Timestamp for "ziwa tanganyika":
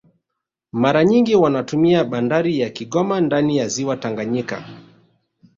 3.67-4.63